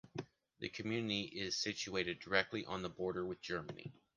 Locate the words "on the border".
2.65-3.23